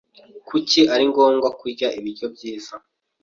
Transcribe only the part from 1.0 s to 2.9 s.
ngombwa kurya ibiryo byiza?